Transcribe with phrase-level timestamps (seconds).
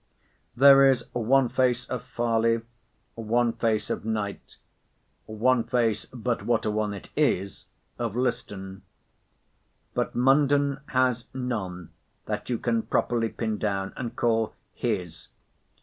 [0.55, 2.61] There is one face of Farley,
[3.13, 4.57] one face of Knight,
[5.27, 7.65] one face (but what a one it is!)
[7.99, 8.81] of Liston;
[9.93, 11.91] but Munden has none
[12.25, 15.27] that you can properly pin down, and call his.